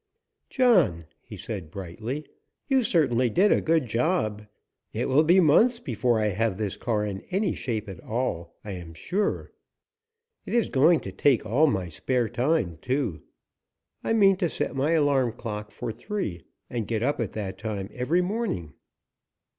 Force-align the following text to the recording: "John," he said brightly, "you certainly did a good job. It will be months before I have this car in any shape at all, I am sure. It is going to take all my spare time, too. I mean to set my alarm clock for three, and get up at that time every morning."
"John," 0.49 1.03
he 1.21 1.37
said 1.37 1.69
brightly, 1.69 2.25
"you 2.67 2.81
certainly 2.81 3.29
did 3.29 3.51
a 3.51 3.61
good 3.61 3.85
job. 3.85 4.47
It 4.93 5.07
will 5.07 5.23
be 5.23 5.39
months 5.39 5.79
before 5.79 6.19
I 6.19 6.29
have 6.29 6.57
this 6.57 6.75
car 6.75 7.05
in 7.05 7.21
any 7.29 7.53
shape 7.53 7.87
at 7.87 7.99
all, 8.03 8.55
I 8.65 8.71
am 8.71 8.95
sure. 8.95 9.51
It 10.43 10.55
is 10.55 10.69
going 10.69 11.01
to 11.01 11.11
take 11.11 11.45
all 11.45 11.67
my 11.67 11.87
spare 11.87 12.29
time, 12.29 12.79
too. 12.81 13.21
I 14.03 14.13
mean 14.13 14.37
to 14.37 14.49
set 14.49 14.75
my 14.75 14.93
alarm 14.93 15.33
clock 15.33 15.69
for 15.69 15.91
three, 15.91 16.41
and 16.67 16.87
get 16.87 17.03
up 17.03 17.19
at 17.19 17.33
that 17.33 17.59
time 17.59 17.87
every 17.93 18.23
morning." 18.23 18.73